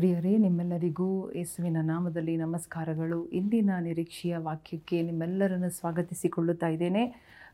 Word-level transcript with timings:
ಪ್ರಿಯರೇ, 0.00 0.36
ನಿಮ್ಮೆಲ್ಲರಿಗೂ 0.36 1.32
ಯೇಸುವಿನ 1.32 1.76
ನಾಮದಲ್ಲಿ 1.82 2.36
ನಮಸ್ಕಾರಗಳು. 2.36 3.26
ಇಂದಿನ 3.26 3.70
ನಿರೀಕ್ಷೆಯ 3.80 4.36
ವಾಕ್ಯಕ್ಕೆ 4.36 5.02
ನಿಮ್ಮೆಲ್ಲರನ್ನು 5.02 5.70
ಸ್ವಾಗತಿಸಿಕೊಳ್ಳುತ್ತಾ 5.70 6.68
ಇದ್ದೇನೆ. 6.68 7.06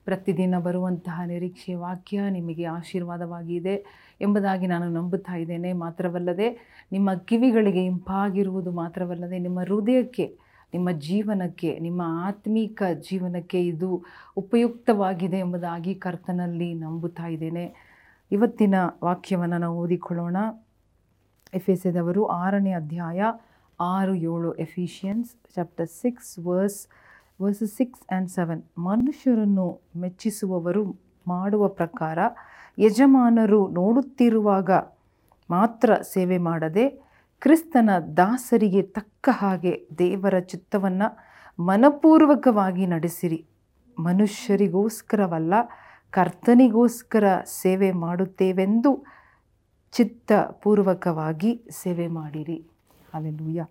ಪ್ರತಿದಿನ 0.04 0.58
ಬರುವಂತಹ 0.58 1.20
ನಿರೀಕ್ಷೆಯ 1.26 1.76
ವಾಕ್ಯ 1.76 2.30
ನಿಮಗೆ 2.30 2.64
ಆಶೀರ್ವಾದವಾಗಿದೆ 2.64 3.84
ಎಂಬುದಾಗಿ 4.20 4.66
ನಾನು 4.66 4.88
ನಂಬುತ್ತಾ 4.88 5.36
ಇದ್ದೇನೆ. 5.36 5.72
ಮಾತ್ರವಲ್ಲದೆ, 5.72 6.58
ನಿಮ್ಮ 6.92 7.14
ಕಿವಿಗಳಿಗೆ 7.14 7.84
ಇಂಪಾಗಿರುವುದು 7.84 8.72
ಮಾತ್ರವಲ್ಲದೆ, 8.72 9.38
ನಿಮ್ಮ 9.38 9.60
ಹೃದಯಕ್ಕೆ, 9.60 10.38
ನಿಮ್ಮ 10.74 10.90
ಜೀವನಕ್ಕೆ, 10.90 11.78
ನಿಮ್ಮ 11.78 12.02
ಆತ್ಮೀಕ 12.04 12.82
ಜೀವನಕ್ಕೆ 13.10 13.66
ಇದು 13.66 14.04
ಉಪಯುಕ್ತವಾಗಿದೆ 14.36 15.38
ಎಂಬುದಾಗಿ 15.38 15.94
ಕರ್ತನಲ್ಲಿ 15.94 16.74
ನಂಬುತ್ತಾ 16.74 17.26
ಇದ್ದೇನೆ. 17.26 17.74
ಇವತ್ತಿನ 18.32 18.74
ವಾಕ್ಯವನ್ನು 19.04 19.58
ನಾವು 19.58 19.78
ಓದಿಕೊಳ್ಳೋಣ. 19.78 20.36
ಎಫೆಸದವರು 21.54 22.26
ಆರನೇ 22.26 22.72
ಅಧ್ಯಾಯ 22.72 23.22
ಆರು 23.80 24.14
ಏಳು 24.14 24.54
Ephesians 24.54 25.30
chapter 25.54 25.88
six 25.88 26.38
verse 26.38 26.88
verse 27.42 27.76
six 27.76 28.02
and 28.12 28.30
seven. 28.30 28.62
ಮನುಷ್ಯರನ್ನು 28.78 29.80
ಮೆಚ್ಚಿಸುವವರು 29.96 30.84
ಮಾಡುವ 31.28 31.68
ಪ್ರಕಾರ 31.68 32.18
ಯಜಮಾನರು 32.78 33.68
ನೋಡುತ್ತಿರುವಾಗ 33.68 34.70
ಮಾತ್ರ 35.50 35.94
ಸೇವೆ 35.94 36.38
ಮಾಡದೆ 36.38 36.88
ಕ್ರಿಸ್ತನ 37.40 37.90
ದಾಸರಿಗೆ 38.16 38.82
ತಕ್ಕ 38.82 39.28
ಹಾಗೆ 39.32 39.86
ದೇವರ 39.98 40.38
ಚಿತ್ತವನ್ನು 40.38 41.08
ಮನಪೂರ್ವಕವಾಗಿ 41.64 42.86
ನಡೆಸಿರಿ. 42.86 43.46
ಮನುಷ್ಯರಿಗೋಸ್ಕರವಲ್ಲ, 43.98 45.54
ಕರ್ತನಿಗೋಸ್ಕರ 46.10 47.24
ಸೇವೆ 47.44 47.92
ಮಾಡುತ್ತೇವೆಂದು 47.92 49.04
ಚಿತ್ತಪೂರ್ವಕವಾಗಿ 49.96 51.50
ಸೇವೆ 51.82 52.06
ಮಾಡಿರಿ. 52.18 52.58
ಅಲ್ಲೆಲ್ಲೂಯ್ಯ 53.14 53.62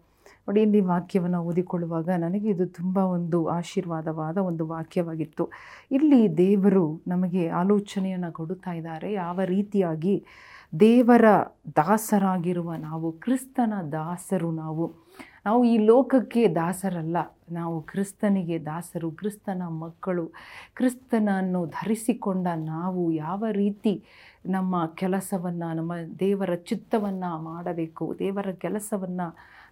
ನೋಡಿ, 0.48 0.60
ಇಲ್ಲಿ 0.62 0.80
ವಾಕ್ಯವನ್ನು 0.92 1.40
ಓದಿಕೊಳ್ಳುವಾಗ 1.50 2.10
ನನಗೆ 2.24 2.48
ಇದು 2.50 2.66
ತುಂಬ 2.78 2.98
ಒಂದು 2.98 3.40
ಆಶೀರ್ವಾದವಾದ 3.60 4.38
ಒಂದು 4.50 4.64
ವಾಕ್ಯವಾಗಿತ್ತು. 4.68 5.44
ಇಲ್ಲಿ 5.92 6.22
ದೇವರು 6.38 6.86
ನಮಗೆ 7.08 7.44
ಆಲೋಚನೆಯನ್ನು 7.62 8.32
ಕೊಡುತ್ತಾ 8.32 8.74
ಇದ್ದಾರೆ. 8.74 9.10
ಯಾವ 9.14 9.40
ರೀತಿಯಾಗಿ 9.46 10.16
ದೇವರ 10.80 11.26
ದಾಸರಾಗಿರುವ 11.76 12.70
ನಾವು, 12.88 13.10
ಕ್ರಿಸ್ತನ 13.24 13.74
ದಾಸರು 13.92 14.52
ನಾವು. 14.64 14.86
ನಾವು 15.46 15.64
ಈ 15.64 15.78
ಲೋಕಕ್ಕೆ 15.78 16.44
ದಾಸರಲ್ಲ. 16.56 17.18
ನಾವು 17.52 17.82
ಕ್ರಿಸ್ತನಿಗೆ 17.82 18.58
ದಾಸರು, 18.60 19.12
ಕ್ರಿಸ್ತನ 19.12 19.64
ಮಕ್ಕಳು 19.82 20.24
ಕ್ರಿಸ್ತನನ್ನು 20.76 21.66
ಧರಿಸಿಕೊಂಡ 21.66 22.48
ನಾವು 22.56 23.12
ಯಾವ 23.12 23.44
ರೀತಿ 23.52 23.94
ನಮ್ಮ 24.46 24.76
ಕೆಲಸವನ್ನು, 24.96 25.68
ನಮ್ಮ 25.76 25.94
ದೇವರ 26.20 26.56
ಚಿತ್ತವನ್ನು 26.56 27.44
ಮಾಡಬೇಕು, 27.44 28.16
ದೇವರ 28.20 28.52
ಕೆಲಸವನ್ನು, 28.52 29.28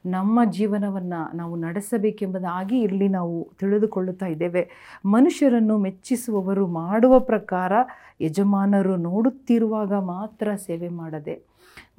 ನಮ್ಮ 0.06 0.40
ಜೀವನವನ್ನು 0.50 1.20
ನಾವು 1.38 1.56
ನಡೆಸಬೇಕೆಂಬುದಾಗಿ 1.56 2.82
ಇಲ್ಲಿ 2.82 3.08
ನಾವು 3.08 3.36
ತಿಳಿದುಕೊಳ್ಳುತ್ತಾ 3.60 4.26
ಇದ್ದೇವೆ. 4.26 4.64
ಮನುಷ್ಯರನ್ನು 5.06 5.78
ಮೆಚ್ಚಿಸುವವರು 5.78 6.68
ಮಾಡುವ 6.68 7.20
ಪ್ರಕಾರ 7.20 7.74
ಯಜಮಾನರು 8.22 8.96
ನೋಡುತ್ತಿರುವಾಗ 9.10 9.94
ಮಾತ್ರ 9.94 10.56
ಸೇವೆ 10.68 10.90
ಮಾಡದೆ, 11.02 11.36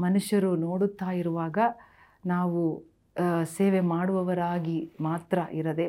ಮನುಷ್ಯರು 0.00 0.56
ನೋಡುತ್ತಾ 0.56 1.11
ಇರುವಾಗ 1.12 1.58
ನಾವು 2.27 2.61
ಸೇವೆ 3.56 3.80
ಮಾಡುವವರಾಗಿ 3.94 4.78
ಮಾತ್ರ 5.00 5.38
ಇರದೆ 5.60 5.88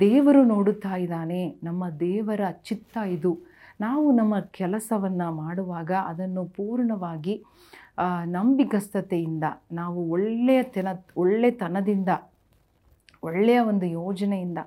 ದೇವರು 0.00 0.40
ನೋಡುತ್ತಾ 0.44 0.94
ಇದ್ದಾನೆ, 1.04 1.40
ನಮ್ಮ 1.68 1.82
ದೇವರ 2.00 2.42
ಚಿತ್ತ 2.68 2.96
ಇದು. 3.16 3.32
ನಾವು 3.80 4.06
ನಮ್ಮ 4.16 4.34
ಕೆಲಸವನ್ನು 4.58 5.28
ಮಾಡುವಾಗ 5.42 5.92
ಅದನ್ನು 6.10 6.42
ಪೂರ್ಣವಾಗಿ 6.58 7.34
ನಂಬಿಕಸ್ಥತೆಯಿಂದ 8.36 9.46
ನಾವು 9.72 10.00
ಒಳ್ಳೆಯ 10.10 10.60
ತೆನ, 10.74 10.88
ಒಳ್ಳೆತನದಿಂದ, 11.22 12.10
ಒಳ್ಳೆಯ 13.28 13.60
ಒಂದು 13.70 13.86
ಯೋಜನೆಯಿಂದ, 14.00 14.60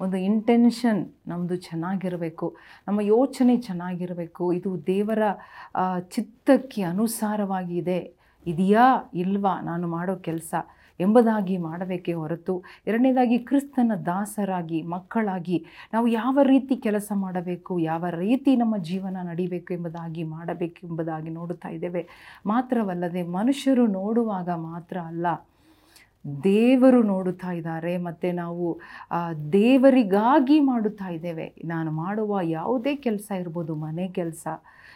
ಒಂದು 0.00 0.16
ಇಂಟೆನ್ಷನ್ 0.30 1.02
ನಮ್ಮದು 1.30 1.56
ಚೆನ್ನಾಗಿರಬೇಕು, 1.68 2.46
ನಮ್ಮ 2.88 3.00
ಯೋಚನೆ 3.14 3.54
ಚೆನ್ನಾಗಿರಬೇಕು, 3.68 4.44
ಇದು 4.58 4.70
ದೇವರ 4.86 5.22
ಚಿತ್ತಕ್ಕೆ 6.14 6.82
ಅನುಸಾರವಾಗಿದೆ 6.92 8.00
ಇದೆಯಾ 8.46 8.86
ಇಲ್ವಾ 9.24 9.54
ನಾನು 9.60 9.86
ಮಾಡೋ 9.96 10.16
ಕೆಲಸ? 10.28 10.54
ಎಂಬುದಾಗಿ 11.00 11.58
ಮಾಡಬೇಕೇ 11.58 12.12
ಹೊರತು 12.12 12.62
ಎರಡನೇದಾಗಿ 12.86 13.38
ಕ್ರಿಸ್ತನ 13.38 13.92
ದಾಸರಾಗಿ, 14.06 14.82
ಮಕ್ಕಳಾಗಿ 14.82 15.64
ನಾವು 15.92 16.06
ಯಾವ 16.08 16.38
ರೀತಿ 16.42 16.76
ಕೆಲಸ 16.76 17.12
ಮಾಡಬೇಕು, 17.14 17.78
ಯಾವ 17.78 18.04
ರೀತಿ 18.10 18.56
ನಮ್ಮ 18.56 18.76
ಜೀವನ 18.76 19.16
ನಡಿಬೇಕು 19.22 19.74
ಎಂಬುದಾಗಿ 19.74 20.24
ಮಾಡಬೇಕು 20.24 20.86
ಎಂಬುದಾಗಿ 20.86 21.30
ನೋಡುತ್ತಾ 21.30 21.68
ಇದ್ದೇವೆ. 21.68 22.08
ಮಾತ್ರವಲ್ಲದೆ 22.46 23.22
ಮನುಷ್ಯರು 23.22 23.86
ನೋಡುವಾಗ 23.86 24.50
ಮಾತ್ರ 24.50 24.96
ಅಲ್ಲ. 24.98 25.26
ದೇವರು 26.24 27.02
ನೋಡುತ್ತಾ 27.02 27.52
ಇದ್ದಾರೆ 27.52 27.98
ಮತ್ತು 27.98 28.28
ನಾವು 28.32 28.66
ದೇವರಿಗಾಗಿ 29.52 30.60
ಮಾಡುತ್ತಾ 30.60 31.08
ಇದ್ದೇವೆ. 31.08 31.52
ನಾನು 31.64 31.90
ಮಾಡುವ 31.92 32.40
ಯಾವುದೇ 32.42 32.96
ಕೆಲಸ 32.96 33.30
ಇರ್ಬೋದು, 33.42 33.74
ಮನೆ 33.74 34.08
ಕೆಲಸ, 34.08 34.46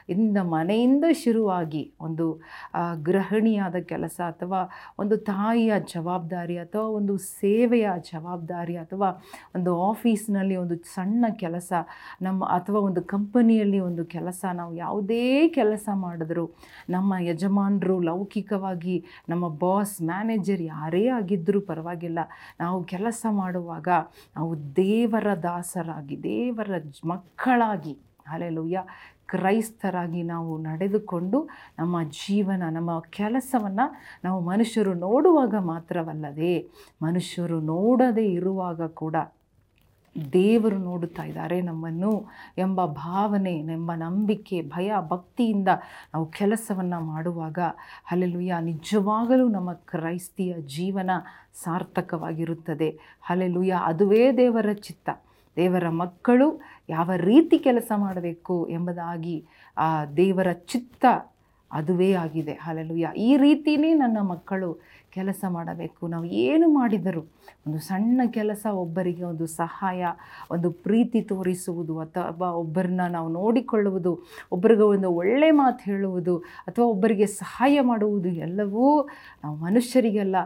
ಇಂದ 0.09 0.39
ಮನೆಯಿಂದ 0.55 1.05
ಶುರುವಾಗಿ 1.25 1.83
ಒಂದು 2.01 2.41
ಗೃಹಿಣಿಯಾದ 3.03 3.77
ಕೆಲಸ 3.83 4.21
ಅಥವಾ 4.33 4.61
ಒಂದು 4.99 5.17
ತಾಯಿಯ 5.17 5.73
ಜವಾಬ್ದಾರಿ 5.95 6.59
ಅಥವಾ 6.59 6.85
ಒಂದು 6.85 7.15
ಸೇವೆಯ 7.19 7.89
ಜವಾಬ್ದಾರಿ 8.13 8.77
ಅಥವಾ 8.77 9.09
ಒಂದು 9.55 9.73
ಆಫೀಸ್ನಲ್ಲಿ 9.83 10.57
ಒಂದು 10.57 10.77
ಸಣ್ಣ 10.95 11.25
ಕೆಲಸ, 11.37 11.73
ನಮ್ಮ 12.23 12.45
ಅಥವಾ 12.45 12.81
ಒಂದು 12.81 13.03
ಕಂಪನಿಯಲ್ಲಿ 13.03 13.81
ಒಂದು 13.81 14.05
ಕೆಲಸ, 14.05 14.45
ನಾವು 14.53 14.75
ಯಾವುದೇ 14.77 15.49
ಕೆಲಸ 15.49 15.89
ಮಾಡಿದ್ರು 15.95 16.51
ನಮ್ಮ 16.91 17.15
ಯಜಮಾನರು 17.21 18.01
ಲೌಕಿಕವಾಗಿ 18.01 19.05
ನಮ್ಮ 19.29 19.49
ಬಾಸ್, 19.49 20.03
ಮ್ಯಾನೇಜರ್ 20.03 20.63
ಯಾರೇ 20.63 21.05
ಆಗಿದ್ದರೂ 21.15 21.61
ಪರವಾಗಿಲ್ಲ. 21.61 22.21
ನಾವು 22.61 22.79
ಕೆಲಸ 22.85 23.27
ಮಾಡುವಾಗ 23.31 23.89
ನಾವು 24.37 24.53
ದೇವರ 24.77 25.29
ದಾಸರಾಗಿ, 25.43 26.17
ದೇವರ 26.23 26.71
ಮಕ್ಕಳಾಗಿ 27.07 27.95
ಅಲೆಲುಯ್ಯ 28.27 28.81
ಕ್ರೈಸ್ತರಾಗಿ 29.27 30.23
ನಾವು 30.23 30.53
ನಡೆದುಕೊಂಡು 30.59 31.39
ನಮ್ಮ 31.79 31.97
ಜೀವನ, 32.21 32.63
ನಮ್ಮ 32.71 32.91
ಕೆಲಸವನ್ನು 33.11 33.87
ನಾವು 34.25 34.41
ಮನುಷ್ಯರು 34.51 34.93
ನೋಡುವಾಗ 35.07 35.55
ಮಾತ್ರವಲ್ಲದೆ 35.73 36.55
ಮನುಷ್ಯರು 37.03 37.59
ನೋಡದೇ 37.73 38.27
ಇರುವಾಗ 38.39 38.83
ಕೂಡ 39.03 39.17
ದೇವರು 40.33 40.79
ನೋಡುತ್ತಾ 40.79 41.25
ಇದ್ದಾರೆ. 41.25 41.61
ನಮ್ಮನ್ನು 41.61 42.25
ಎಂಬ 42.59 42.85
ಭಾವನೆ, 42.85 43.55
ಎಂಬ 43.59 43.93
ನಂಬಿಕೆ, 43.95 44.63
ಭಯ, 44.63 44.93
ಭಕ್ತಿಯಿಂದ 45.09 45.69
ನಾವು 46.15 46.27
ಕೆಲಸವನ್ನು 46.27 47.01
ಮಾಡುವಾಗ 47.01 47.59
ಹಲೆಲುಯ್ಯ 48.05 48.55
ನಿಜವಾಗಲೂ 48.61 49.49
ನಮ್ಮ 49.49 49.73
ಕ್ರೈಸ್ತಿಯ 49.73 50.55
ಜೀವನ 50.61 51.11
ಸಾರ್ಥಕವಾಗಿರುತ್ತದೆ. 51.65 52.99
ಹಲೆಲುಯ್ಯ 53.23 53.81
ಅದುವೇ 53.85 54.33
ದೇವರ 54.37 54.73
ಚಿತ್ತ. 54.73 55.11
ದೇವರ 55.57 55.89
ಮಕ್ಕಳು 55.89 56.61
ಯಾವ 56.89 57.11
ರೀತಿ 57.17 57.59
ಕೆಲಸ 57.59 57.93
ಮಾಡಬೇಕು 57.97 58.69
ಎಂಬುದಾಗಿ 58.71 59.45
ಆ 59.79 60.05
ದೇವರ 60.05 60.53
ಚಿತ್ತ 60.53 61.07
ಅದುವೇ 61.75 62.11
ಆಗಿದೆ. 62.25 62.55
ಹಲಲುಯ್ಯ 62.67 63.09
ಈ 63.29 63.31
ರೀತಿಯೇ 63.37 63.91
ನನ್ನ 63.95 64.19
ಮಕ್ಕಳು 64.33 64.69
ಕೆಲಸ 65.17 65.45
ಮಾಡಬೇಕು. 65.57 66.03
ನಾವು 66.13 66.27
ಏನು 66.45 66.67
ಮಾಡಿದರೂ 66.69 67.23
ಒಂದು 67.67 67.79
ಸಣ್ಣ 67.79 68.21
ಕೆಲಸ 68.31 68.65
ಒಬ್ಬರಿಗೆ 68.85 69.25
ಒಂದು 69.25 69.47
ಸಹಾಯ, 69.47 70.05
ಒಂದು 70.51 70.69
ಪ್ರೀತಿ 70.87 71.21
ತೋರಿಸುವುದು 71.23 71.95
ಅಥವಾ 71.99 72.49
ಒಬ್ಬರನ್ನ 72.63 73.05
ನಾವು 73.11 73.29
ನೋಡಿಕೊಳ್ಳುವುದು, 73.41 74.13
ಒಬ್ಬರಿಗೆ 74.53 74.83
ಒಂದು 74.83 75.11
ಒಳ್ಳೆ 75.15 75.51
ಮಾತು 75.51 75.83
ಹೇಳುವುದು 75.91 76.35
ಅಥವಾ 76.67 76.87
ಒಬ್ಬರಿಗೆ 76.87 77.27
ಸಹಾಯ 77.27 77.79
ಮಾಡುವುದು 77.81 78.29
ಎಲ್ಲವೂ 78.47 78.87
ನಾವು 79.45 79.57
ಮನುಷ್ಯರಿಗೆಲ್ಲ 79.57 80.37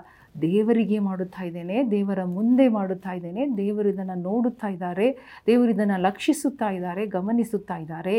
ದೇವರಿಗೆ 0.40 0.98
ಮಾಡುತ್ತಾ 0.98 1.42
ಇದ್ದೇನೆ, 1.42 1.76
ದೇವರ 1.90 2.20
ಮುಂದೆ 2.24 2.66
ಮಾಡುತ್ತಾ 2.68 3.12
ಇದ್ದೇನೆ, 3.12 3.42
ದೇವರು 3.56 3.88
ಇದನ್ನು 3.88 4.16
ನೋಡುತ್ತಾ 4.22 4.68
ಇದ್ದಾರೆ, 4.68 5.06
ದೇವರು 5.46 5.70
ಇದನ್ನು 5.70 5.96
ಲಕ್ಷಿಸುತ್ತಾ 6.02 6.68
ಇದ್ದಾರೆ, 6.70 7.06
ಗಮನಿಸುತ್ತಾ 7.06 7.76
ಇದ್ದಾರೆ. 7.76 8.18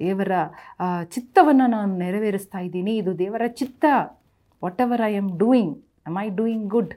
ದೇವರ 0.00 0.32
ಚಿತ್ತವನ್ನು 1.14 1.66
ನಾನು 1.66 1.92
ನೆರವೇರಿಸ್ತಾ 2.04 2.58
ಇದ್ದೀನಿ. 2.58 2.94
ಇದು 2.96 3.12
ದೇವರ 3.18 3.42
ಚಿತ್ತ. 3.60 3.84
Whatever 4.80 5.02
I 5.10 5.12
am 5.16 5.30
doing 5.38 5.74
I 6.24 6.28
doing 6.40 6.66
good 6.74 6.92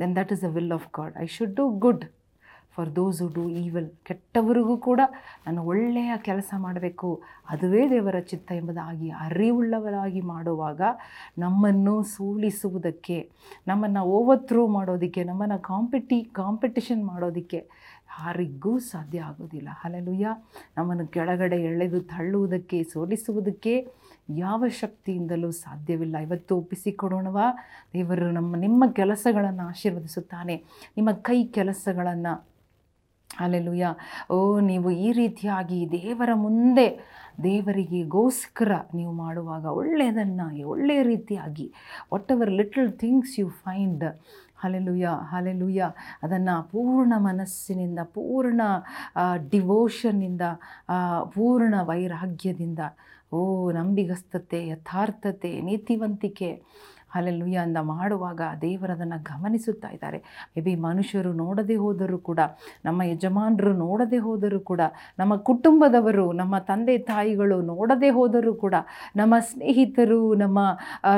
then 0.00 0.14
that 0.16 0.32
is 0.32 0.42
the 0.42 0.50
will 0.56 0.72
of 0.72 0.88
God 0.98 1.14
I 1.22 1.26
should 1.26 1.54
do 1.54 1.66
good 1.86 2.04
for 2.74 2.90
those 2.96 3.20
do 3.34 3.44
evil 3.60 3.86
ಕೆಟ್ಟವರಿಗೂ 4.04 4.74
ಕೂಡ 4.78 5.00
ನಾನು 5.46 5.60
ಒಳ್ಳೆಯ 5.62 6.12
ಕೆಲಸ 6.22 6.50
ಮಾಡಬೇಕು. 6.56 7.08
ಅದುವೇ 7.50 7.82
ದೇವರ 7.90 8.18
ಚಿತ್ತ 8.30 8.52
ಎಂಬುದಾಗಿ 8.52 9.08
ಅರಿವುಳ್ಳವರಾಗಿ 9.10 10.20
ಮಾಡುವಾಗ 10.20 10.80
ನಮ್ಮನ್ನು 11.38 11.94
ಸೋಲಿಸುವುದಕ್ಕೆ, 12.02 13.18
ನಮ್ಮನ್ನು 13.68 14.02
ಓವರ್ತ್ರೋ 14.16 14.66
ಮಾಡೋದಕ್ಕೆ, 14.66 15.24
ನಮ್ಮನ್ನು 15.24 15.58
ಕಾಂಪಿಟಿ 15.70 16.20
ಕಾಂಪಿಟಿಷನ್ 16.40 17.02
ಮಾಡೋದಕ್ಕೆ 17.04 17.60
ಯಾರಿಗೂ 18.08 18.78
ಸಾಧ್ಯ 18.78 19.20
ಆಗೋದಿಲ್ಲ. 19.20 19.68
ಹಲಲುಯ್ಯ 19.72 20.28
ನಮ್ಮನ್ನು 20.76 21.06
ಕೆಳಗಡೆ 21.06 21.56
ಎಳೆದು 21.56 22.00
ತಳ್ಳುವುದಕ್ಕೆ, 22.00 22.82
ಸೋಲಿಸುವುದಕ್ಕೆ 22.82 23.88
ಯಾವ 24.30 24.64
ಶಕ್ತಿಯಿಂದಲೂ 24.68 25.50
ಸಾಧ್ಯವಿಲ್ಲ. 25.50 26.16
ಇವತ್ತು 26.16 26.56
ಒಪ್ಪಿಸಿಕೊಡೋಣವಾ? 26.56 27.44
ದೇವರು 27.92 28.30
ನಮ್ಮ, 28.30 28.56
ನಿಮ್ಮ 28.56 28.84
ಕೆಲಸಗಳನ್ನು 28.92 29.68
ಆಶೀರ್ವದಿಸುತ್ತಾನೆ. 29.68 30.64
ನಿಮ್ಮ 30.96 31.12
ಕೈ 31.12 31.44
ಕೆಲಸಗಳನ್ನು 31.44 32.48
ಅಲ್ಲೆಲುಯ್ಯ 33.38 33.86
ಓ, 34.30 34.36
ನೀವು 34.62 34.90
ಈ 35.00 35.08
ರೀತಿಯಾಗಿ 35.12 35.80
ದೇವರ 35.92 36.30
ಮುಂದೆ 36.38 36.88
ದೇವರಿಗೆಗೋಸ್ಕರ 37.44 38.72
ನೀವು 38.94 39.12
ಮಾಡುವಾಗ 39.16 39.64
ಒಳ್ಳೆಯದನ್ನಾಗಿ 39.74 40.62
ಒಳ್ಳೆಯ 40.64 41.02
ರೀತಿಯಾಗಿ 41.04 41.66
whatever 42.32 42.52
little 42.52 42.90
things 42.98 43.34
you 43.38 43.48
find 43.62 44.04
hallelujah 44.58 45.08
hallelujah 45.30 45.82
ಅದನ್ನು 46.22 46.54
ಪೂರ್ಣ 46.70 47.12
ಮನಸ್ಸಿನಿಂದ, 47.18 48.00
ಪೂರ್ಣ 48.14 48.60
ಡಿವೋಷನ್ನಿಂದ 49.52 50.44
ಪೂರ್ಣ 51.34 51.74
ವೈರಾಗ್ಯದಿಂದ, 51.82 52.80
ಓ, 53.32 53.40
ನಂಬಿಗಸ್ತತೆ, 53.72 54.60
ಯಥಾರ್ಥತೆ, 54.68 55.52
ನೀತಿವಂತಿಕೆ 55.60 56.50
ಅಲ್ಲೆಲ್ಲುಯ್ಯ 57.14 57.56
ಅಂದ 57.56 57.76
ಮಾಡುವಾಗ 57.76 58.40
ದೇವರದನ್ನು 58.62 59.22
ಗಮನಿಸುತ್ತಾ 59.22 59.88
ಇದ್ದಾರೆ. 59.88 60.18
ಮೇ 60.56 60.60
ಬಿ 60.60 60.74
ಮನುಷ್ಯರು 60.74 61.32
ನೋಡದೆ 61.32 61.74
ಹೋದರೂ 61.74 62.18
ಕೂಡ, 62.18 62.40
ನಮ್ಮ 62.84 63.02
ಯಜಮಾನರು 63.02 63.72
ನೋಡದೆ 63.72 64.18
ಹೋದರೂ 64.18 64.60
ಕೂಡ, 64.60 64.80
ನಮ್ಮ 65.18 65.36
ಕುಟುಂಬದವರು, 65.36 66.32
ನಮ್ಮ 66.32 66.58
ತಂದೆ 66.58 66.98
ತಾಯಿಗಳು 66.98 67.62
ನೋಡದೆ 67.62 68.10
ಹೋದರೂ 68.10 68.54
ಕೂಡ, 68.54 68.74
ನಮ್ಮ 69.16 69.34
ಸ್ನೇಹಿತರು, 69.38 70.34
ನಮ್ಮ 70.34 70.58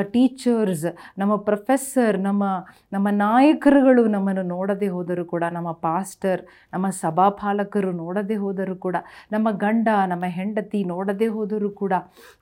ಟೀಚರ್ಸ್ 0.03 0.87
ನಮ್ಮ 1.19 1.37
ಪ್ರೊಫೆಸರ್ 1.37 2.19
ನಮ್ಮ 2.19 2.45
ನಮ್ಮ 2.93 3.09
ನಾಯಕರುಗಳು 3.11 4.07
ನಮ್ಮನ್ನು 4.07 4.43
ನೋಡದೆ 4.43 4.89
ಹೋದರೂ 4.89 5.25
ಕೂಡ, 5.25 5.45
ನಮ್ಮ 5.53 5.73
ಪಾಸ್ಟರ್ 5.73 6.43
ನಮ್ಮ 6.73 6.91
ಸಭಾಪಾಲಕರು 6.91 7.93
ನೋಡದೆ 7.93 8.35
ಹೋದರೂ 8.35 8.77
ಕೂಡ, 8.77 8.97
ನಮ್ಮ 9.33 9.49
ಗಂಡ, 9.51 9.89
ನಮ್ಮ 10.07 10.25
ಹೆಂಡತಿ 10.29 10.85
ನೋಡದೆ 10.85 11.27
ಹೋದರೂ 11.27 11.71
ಕೂಡ 11.71 11.93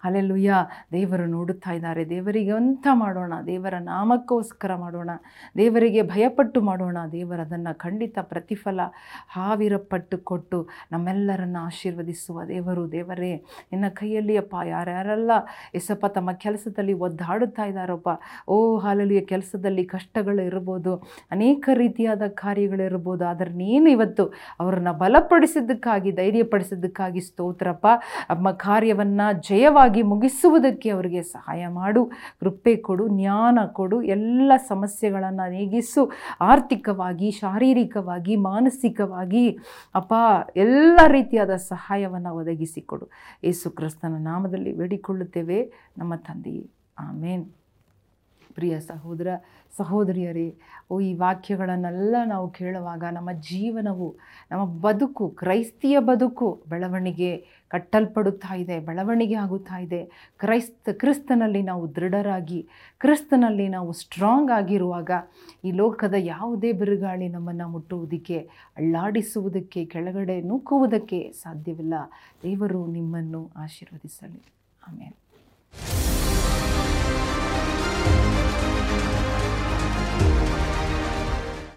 ಅಲ್ಲೆಲ್ಲುಯ್ಯ 0.04 0.54
ದೇವರು 0.92 1.26
ನೋಡುತ್ತಾ 1.26 1.72
ಇದ್ದಾರೆ. 1.72 2.04
ದೇವರಿಗೆ 2.04 2.50
ಅಂತ 2.50 2.86
ಮಾಡೋಣ? 2.92 3.32
ದೇವರ 3.46 3.74
ನಾಮಕ್ಕೋಸ್ಕರ 3.90 4.74
ಮಾಡೋಣ. 4.74 5.10
ದೇವರಿಗೆ 5.56 6.02
ಭಯಪಟ್ಟು 6.02 6.60
ಮಾಡೋಣ. 6.60 6.98
ದೇವರದನ್ನು 7.12 7.72
ಖಂಡಿತ 7.78 8.18
ಪ್ರತಿಫಲ 8.22 8.80
ಹಾವಿರಪಟ್ಟು 9.36 10.18
ಕೊಟ್ಟು 10.18 10.58
ನಮ್ಮೆಲ್ಲರನ್ನು 10.92 11.60
ಆಶೀರ್ವದಿಸುವ 11.66 12.44
ದೇವರು, 12.44 12.84
ದೇವರೇ. 12.92 13.32
ನಿನ್ನ 13.72 13.88
ಕೈಯಲ್ಲಿ 14.00 14.36
ಅಪ್ಪ 14.36 14.54
ಯಾರ್ಯಾರೆಲ್ಲ 14.64 15.30
ಎಸಪ್ಪ 15.74 16.06
ತಮ್ಮ 16.06 16.32
ಕೆಲಸದಲ್ಲಿ 16.44 16.92
ಒದ್ದಾಡುತ್ತಾ 16.92 17.64
ಇದ್ದಾರಪ್ಪ. 17.64 18.08
ಓ 18.48 18.56
ಹಾಲಲಿಯ 18.78 19.20
ಕೆಲಸದಲ್ಲಿ 19.20 19.84
ಕಷ್ಟಗಳು 19.84 20.42
ಇರ್ಬೋದು, 20.42 20.94
ಅನೇಕ 21.30 21.68
ರೀತಿಯಾದ 21.74 22.22
ಕಾರ್ಯಗಳಿರ್ಬೋದು 22.26 23.24
ಆದರೆ 23.24 23.50
ನೀನು 23.52 23.90
ಇವತ್ತು 23.90 24.26
ಅವರನ್ನು 24.60 24.92
ಬಲಪಡಿಸಿದ್ದಕ್ಕಾಗಿ, 24.98 26.10
ಧೈರ್ಯಪಡಿಸಿದ್ದಕ್ಕಾಗಿ 26.12 27.20
ಸ್ತೋತ್ರಪ್ಪ. 27.20 27.86
ನಮ್ಮ 28.30 28.50
ಕಾರ್ಯವನ್ನು 28.50 29.26
ಜಯವಾಗಿ 29.48 30.02
ಮುಗಿಸುವುದಕ್ಕೆ 30.02 30.90
ಅವರಿಗೆ 30.90 31.22
ಸಹಾಯ 31.22 31.66
ಮಾಡು. 31.66 32.04
ಕೃಪೆ 32.40 32.76
ಕೊಡು 32.76 33.04
ಜ್ಞಾನ 33.28 33.58
ಕೊಡು. 33.72 34.02
ಎಲ್ಲ 34.02 34.52
ಸಮಸ್ಯೆಗಳನ್ನು 34.56 35.50
ನೀಗಿಸು. 35.50 36.12
ಆರ್ಥಿಕವಾಗಿ, 36.40 37.30
ಶಾರೀರಿಕವಾಗಿ, 37.30 38.36
ಮಾನಸಿಕವಾಗಿ 38.36 39.58
ಅಪ್ಪ, 39.94 40.14
ಎಲ್ಲ 40.56 41.00
ರೀತಿಯಾದ 41.08 41.56
ಸಹಾಯವನ್ನು 41.56 42.34
ಒದಗಿಸಿಕೊಡು. 42.34 43.08
ಯೇಸು 43.44 43.70
ಕ್ರಿಸ್ತನ 43.70 44.14
ನಾಮದಲ್ಲಿ 44.18 44.72
ಬೇಡಿಕೊಳ್ಳುತ್ತೇವೆ. 44.72 45.72
ನಮ್ಮ 45.98 46.14
ತಂದೆಯೇ. 46.14 46.70
ಆಮೇನ್. 46.98 47.50
ಪ್ರಿಯ 48.54 48.80
ಸಹೋದರ 48.80 49.28
ಸಹೋದರಿಯರೇ, 49.76 50.54
ಓ, 50.90 51.00
ಈ 51.00 51.14
ವಾಕ್ಯಗಳನ್ನೆಲ್ಲ 51.14 52.16
ನಾವು 52.26 52.50
ಕೇಳುವಾಗ 52.50 53.04
ನಮ್ಮ 53.12 53.32
ಜೀವನವು, 53.32 54.16
ನಮ್ಮ 54.50 54.64
ಬದುಕು, 54.64 55.28
ಕ್ರೈಸ್ತಿಯ 55.28 55.98
ಬದುಕು 55.98 56.62
ಬೆಳವಣಿಗೆ 56.68 57.36
ಕಟ್ಟಲ್ಪಡುತ್ತಾ 57.68 58.54
ಇದೆ, 58.54 58.78
ಬೆಳವಣಿಗೆ 58.78 59.34
ಆಗುತ್ತಾ 59.34 59.78
ಇದೆ. 59.78 60.32
ಕ್ರೈಸ್ತ, 60.38 60.88
ಕ್ರಿಸ್ತನಲ್ಲಿ 60.92 61.62
ನಾವು 61.62 61.94
ದೃಢರಾಗಿ, 61.94 62.68
ಕ್ರಿಸ್ತನಲ್ಲಿ 62.98 63.68
ನಾವು 63.68 63.92
ಸ್ಟ್ರಾಂಗ್ 63.92 64.50
ಆಗಿರುವಾಗ 64.50 65.10
ಈ 65.64 65.70
ಲೋಕದ 65.70 66.14
ಯಾವುದೇ 66.18 66.72
ಬಿರುಗಾಳಿ 66.72 67.28
ನಮ್ಮನ್ನು 67.28 67.68
ಮುಟ್ಟುವುದಕ್ಕೆ 67.68 68.38
ಅಳ್ಳಾಡಿಸುವುದಕ್ಕೆ 68.76 69.84
ಕೆಳಗಡೆ 69.84 70.40
ನೂಕುವುದಕ್ಕೆ 70.40 71.32
ಸಾಧ್ಯವಿಲ್ಲ. 71.42 71.94
ದೇವರು 72.42 72.86
ನಿಮ್ಮನ್ನು 72.86 73.50
ಆಶೀರ್ವದಿಸಲಿ. 73.56 74.42
ಆಮೇಲೆ 74.88 75.28